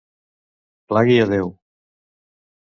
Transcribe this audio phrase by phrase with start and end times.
[0.93, 1.53] Plagui a Déu.